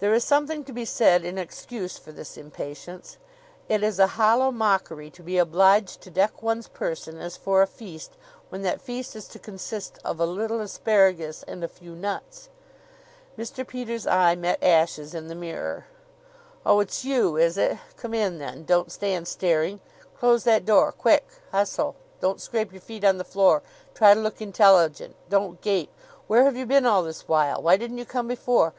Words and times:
There 0.00 0.12
is 0.14 0.24
something 0.24 0.64
to 0.64 0.72
be 0.72 0.84
said 0.84 1.24
in 1.24 1.38
excuse 1.38 1.96
for 1.96 2.10
this 2.10 2.36
impatience: 2.36 3.18
It 3.68 3.84
is 3.84 4.00
a 4.00 4.08
hollow 4.18 4.50
mockery 4.50 5.10
to 5.10 5.22
be 5.22 5.38
obliged 5.38 6.00
to 6.00 6.10
deck 6.10 6.42
one's 6.42 6.66
person 6.66 7.18
as 7.20 7.36
for 7.36 7.62
a 7.62 7.66
feast 7.68 8.16
when 8.48 8.62
that 8.62 8.80
feast 8.80 9.14
is 9.14 9.28
to 9.28 9.38
consist 9.38 10.00
of 10.04 10.18
a 10.18 10.26
little 10.26 10.58
asparagus 10.60 11.44
and 11.44 11.62
a 11.62 11.68
few 11.68 11.94
nuts. 11.94 12.48
Mr. 13.38 13.64
Peters' 13.64 14.08
eye 14.08 14.34
met 14.34 14.60
Ashe's 14.60 15.14
in 15.14 15.28
the 15.28 15.36
mirror. 15.36 15.86
"Oh, 16.66 16.80
it's 16.80 17.04
you, 17.04 17.36
is 17.36 17.56
it? 17.56 17.78
Come 17.96 18.14
in, 18.14 18.38
then. 18.38 18.64
Don't 18.64 18.90
stand 18.90 19.28
staring. 19.28 19.78
Close 20.18 20.42
that 20.42 20.64
door 20.64 20.90
quick! 20.90 21.28
Hustle! 21.52 21.94
Don't 22.20 22.40
scrape 22.40 22.72
your 22.72 22.80
feet 22.80 23.04
on 23.04 23.18
the 23.18 23.24
floor. 23.24 23.62
Try 23.94 24.14
to 24.14 24.20
look 24.20 24.42
intelligent. 24.42 25.14
Don't 25.28 25.60
gape. 25.60 25.92
Where 26.26 26.42
have 26.42 26.56
you 26.56 26.66
been 26.66 26.86
all 26.86 27.04
this 27.04 27.28
while? 27.28 27.62
Why 27.62 27.76
didn't 27.76 27.98
you 27.98 28.04
come 28.04 28.26
before? 28.26 28.72